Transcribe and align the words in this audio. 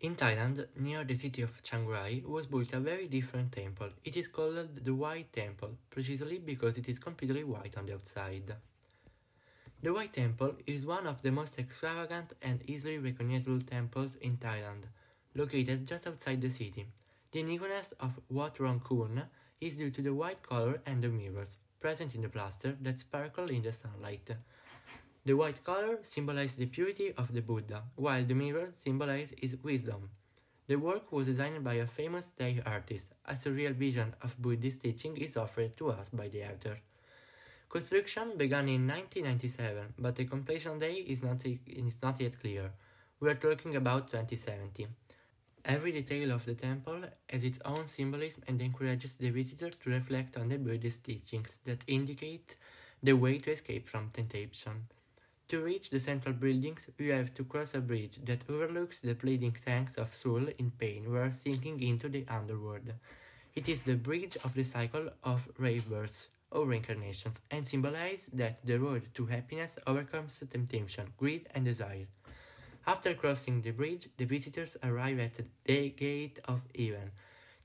In 0.00 0.14
Thailand, 0.14 0.64
near 0.76 1.02
the 1.02 1.16
city 1.16 1.42
of 1.42 1.60
Chiang 1.64 1.84
Rai, 1.84 2.22
was 2.24 2.46
built 2.46 2.72
a 2.72 2.78
very 2.78 3.08
different 3.08 3.50
temple. 3.50 3.90
It 4.04 4.16
is 4.16 4.28
called 4.28 4.84
the 4.84 4.94
White 4.94 5.32
Temple, 5.32 5.70
precisely 5.90 6.38
because 6.38 6.78
it 6.78 6.88
is 6.88 7.00
completely 7.00 7.42
white 7.42 7.76
on 7.76 7.86
the 7.86 7.94
outside. 7.94 8.54
The 9.82 9.92
White 9.92 10.12
Temple 10.12 10.54
is 10.68 10.86
one 10.86 11.08
of 11.08 11.20
the 11.22 11.32
most 11.32 11.58
extravagant 11.58 12.32
and 12.42 12.62
easily 12.70 12.98
recognizable 12.98 13.60
temples 13.60 14.14
in 14.20 14.36
Thailand, 14.36 14.84
located 15.34 15.88
just 15.88 16.06
outside 16.06 16.42
the 16.42 16.50
city. 16.50 16.86
The 17.32 17.40
uniqueness 17.40 17.92
of 17.98 18.20
Wat 18.28 18.60
Rong 18.60 18.78
Khun 18.78 19.24
is 19.60 19.78
due 19.78 19.90
to 19.90 20.00
the 20.00 20.14
white 20.14 20.44
color 20.44 20.80
and 20.86 21.02
the 21.02 21.08
mirrors 21.08 21.56
present 21.80 22.14
in 22.14 22.22
the 22.22 22.28
plaster 22.28 22.76
that 22.82 23.00
sparkle 23.00 23.50
in 23.50 23.62
the 23.62 23.72
sunlight. 23.72 24.30
The 25.28 25.36
white 25.36 25.62
color 25.62 25.98
symbolizes 26.04 26.56
the 26.56 26.64
purity 26.64 27.12
of 27.12 27.34
the 27.34 27.42
Buddha, 27.42 27.82
while 27.96 28.24
the 28.24 28.32
mirror 28.32 28.70
symbolizes 28.72 29.34
his 29.36 29.58
wisdom. 29.62 30.08
The 30.68 30.76
work 30.76 31.12
was 31.12 31.26
designed 31.26 31.62
by 31.62 31.74
a 31.74 31.86
famous 31.86 32.30
Thai 32.30 32.62
artist, 32.64 33.12
a 33.26 33.50
real 33.50 33.74
vision 33.74 34.14
of 34.22 34.40
Buddhist 34.40 34.80
teaching 34.80 35.18
is 35.18 35.36
offered 35.36 35.76
to 35.76 35.90
us 35.90 36.08
by 36.08 36.28
the 36.28 36.44
author. 36.44 36.78
Construction 37.68 38.38
began 38.38 38.70
in 38.70 38.86
1997, 38.88 39.96
but 39.98 40.16
the 40.16 40.24
completion 40.24 40.78
date 40.78 41.04
is 41.06 41.22
not, 41.22 41.44
is 41.44 41.96
not 42.02 42.18
yet 42.22 42.40
clear. 42.40 42.72
We 43.20 43.28
are 43.28 43.34
talking 43.34 43.76
about 43.76 44.10
2070. 44.10 44.86
Every 45.62 45.92
detail 45.92 46.32
of 46.32 46.46
the 46.46 46.54
temple 46.54 47.02
has 47.28 47.44
its 47.44 47.58
own 47.66 47.86
symbolism 47.86 48.44
and 48.48 48.62
encourages 48.62 49.16
the 49.16 49.28
visitor 49.28 49.68
to 49.68 49.90
reflect 49.90 50.38
on 50.38 50.48
the 50.48 50.56
Buddhist 50.56 51.04
teachings 51.04 51.58
that 51.66 51.84
indicate 51.86 52.56
the 53.02 53.12
way 53.12 53.36
to 53.36 53.50
escape 53.50 53.86
from 53.90 54.08
temptation. 54.08 54.86
To 55.48 55.62
reach 55.62 55.88
the 55.88 55.98
central 55.98 56.34
buildings, 56.34 56.86
you 56.98 57.12
have 57.12 57.32
to 57.36 57.44
cross 57.44 57.72
a 57.72 57.80
bridge 57.80 58.18
that 58.26 58.44
overlooks 58.50 59.00
the 59.00 59.14
pleading 59.14 59.56
tanks 59.64 59.96
of 59.96 60.12
soul 60.12 60.46
in 60.58 60.70
pain 60.72 61.04
who 61.04 61.16
are 61.16 61.32
sinking 61.32 61.82
into 61.82 62.10
the 62.10 62.26
underworld. 62.28 62.92
It 63.54 63.66
is 63.66 63.80
the 63.80 63.96
bridge 63.96 64.36
of 64.44 64.52
the 64.52 64.62
cycle 64.62 65.08
of 65.24 65.48
rebirths 65.56 66.28
or 66.50 66.66
reincarnations 66.66 67.40
and 67.50 67.66
symbolizes 67.66 68.26
that 68.34 68.58
the 68.62 68.78
road 68.78 69.08
to 69.14 69.24
happiness 69.24 69.78
overcomes 69.86 70.42
temptation, 70.50 71.14
greed, 71.16 71.48
and 71.54 71.64
desire. 71.64 72.08
After 72.86 73.14
crossing 73.14 73.62
the 73.62 73.70
bridge, 73.70 74.10
the 74.18 74.26
visitors 74.26 74.76
arrive 74.82 75.18
at 75.18 75.40
the 75.64 75.88
Gate 75.88 76.40
of 76.44 76.60
Heaven, 76.78 77.10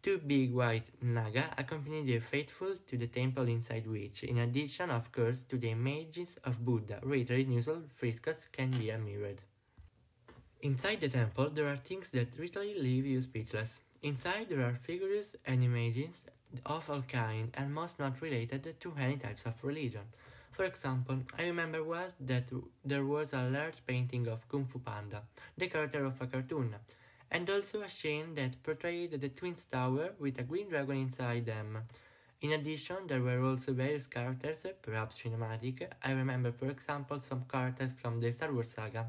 Two 0.04 0.18
big 0.18 0.54
white 0.54 0.84
naga 1.02 1.54
accompany 1.58 2.04
the 2.04 2.20
faithful 2.20 2.76
to 2.88 2.98
the 2.98 3.08
temple 3.08 3.48
inside 3.48 3.88
which, 3.88 4.24
in 4.24 4.38
addition 4.40 4.90
of 4.90 5.10
course 5.14 5.44
to 5.44 5.58
the 5.58 5.70
images 5.70 6.36
of 6.44 6.66
Buddha, 6.66 7.00
later 7.04 7.36
in 7.36 7.54
usual 7.54 7.84
frescoes 7.96 8.50
can 8.52 8.72
be 8.72 8.92
mirrored. 8.98 9.40
Inside 10.62 11.00
the 11.00 11.08
temple 11.08 11.52
there 11.52 11.70
are 11.70 11.78
things 11.78 12.12
that 12.12 12.38
literally 12.38 12.78
leave 12.78 13.06
you 13.06 13.22
speechless. 13.22 13.80
Inside 14.02 14.50
there 14.50 14.66
are 14.66 14.76
figures 14.76 15.38
and 15.46 15.64
images 15.64 16.26
of 16.66 16.90
all 16.90 17.04
kind 17.04 17.52
and 17.54 17.74
most 17.74 17.98
not 17.98 18.22
related 18.22 18.76
to 18.82 18.94
any 19.00 19.16
types 19.16 19.46
of 19.46 19.54
religion. 19.64 20.04
For 20.52 20.66
example, 20.66 21.20
I 21.40 21.44
remember 21.44 21.82
well 21.82 22.10
that 22.20 22.52
there 22.84 23.06
was 23.06 23.32
a 23.32 23.50
large 23.50 23.78
painting 23.88 24.28
of 24.28 24.50
Kung 24.50 24.66
Fu 24.66 24.80
Panda, 24.80 25.24
the 25.58 25.68
character 25.68 26.04
of 26.04 26.22
a 26.22 26.28
cartoon, 26.28 26.76
and 27.34 27.50
also 27.50 27.82
a 27.82 27.90
scene 27.90 28.36
that 28.36 28.62
portrayed 28.62 29.20
the 29.20 29.28
Twin 29.28 29.56
Tower 29.72 30.12
with 30.20 30.38
a 30.38 30.44
green 30.44 30.70
dragon 30.70 30.98
inside 30.98 31.48
them. 31.48 31.80
In 32.42 32.52
addition, 32.52 33.08
there 33.08 33.22
were 33.22 33.42
also 33.44 33.74
various 33.74 34.06
characters, 34.06 34.68
perhaps 34.84 35.20
cinematic. 35.20 35.88
I 36.04 36.12
remember, 36.12 36.52
for 36.52 36.70
example, 36.70 37.20
some 37.22 37.46
characters 37.52 37.92
from 38.00 38.20
the 38.20 38.32
Star 38.32 38.54
Wars 38.54 38.74
saga. 38.76 39.08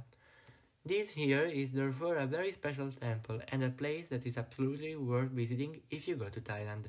This 0.87 1.11
here 1.11 1.45
is 1.45 1.73
therefore 1.73 2.17
a 2.17 2.27
very 2.27 2.51
special 2.53 2.91
temple 2.93 3.41
and 3.49 3.63
a 3.63 3.69
place 3.69 4.09
that 4.09 4.27
is 4.27 4.39
absolutely 4.39 4.97
worth 4.97 5.31
visiting 5.31 5.81
if 5.91 6.09
you 6.09 6.17
go 6.17 6.31
to 6.31 6.41
Thailand. 6.41 6.85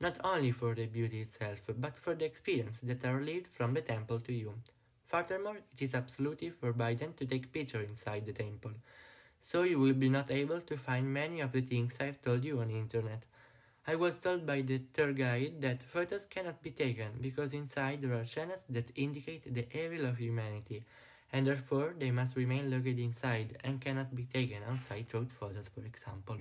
Not 0.00 0.16
only 0.22 0.52
for 0.52 0.76
the 0.76 0.86
beauty 0.86 1.22
itself, 1.22 1.58
but 1.76 1.96
for 1.96 2.14
the 2.14 2.24
experience 2.24 2.78
that 2.84 3.04
are 3.04 3.20
lived 3.20 3.48
from 3.48 3.74
the 3.74 3.80
temple 3.80 4.20
to 4.20 4.32
you. 4.32 4.54
Furthermore, 5.06 5.56
it 5.72 5.82
is 5.82 5.94
absolutely 5.94 6.50
forbidden 6.50 7.14
to 7.14 7.26
take 7.26 7.52
pictures 7.52 7.90
inside 7.90 8.26
the 8.26 8.32
temple 8.32 8.72
so 9.40 9.62
you 9.62 9.78
will 9.78 9.94
be 9.94 10.08
not 10.08 10.30
able 10.30 10.60
to 10.60 10.76
find 10.76 11.12
many 11.12 11.40
of 11.40 11.52
the 11.52 11.60
things 11.60 11.96
I've 12.00 12.20
told 12.22 12.44
you 12.44 12.60
on 12.60 12.68
the 12.68 12.78
internet. 12.78 13.22
I 13.86 13.94
was 13.94 14.18
told 14.18 14.46
by 14.46 14.60
the 14.60 14.80
tour 14.92 15.12
guide 15.12 15.62
that 15.62 15.82
photos 15.82 16.26
cannot 16.26 16.62
be 16.62 16.70
taken 16.70 17.12
because 17.20 17.54
inside 17.54 18.02
there 18.02 18.14
are 18.14 18.24
channels 18.24 18.64
that 18.68 18.90
indicate 18.96 19.54
the 19.54 19.66
evil 19.72 20.06
of 20.06 20.18
humanity, 20.18 20.84
and 21.32 21.46
therefore 21.46 21.94
they 21.98 22.10
must 22.10 22.36
remain 22.36 22.70
located 22.70 22.98
inside 22.98 23.58
and 23.64 23.80
cannot 23.80 24.14
be 24.14 24.24
taken 24.24 24.62
outside 24.68 25.08
through 25.08 25.28
photos, 25.40 25.68
for 25.68 25.84
example. 25.86 26.36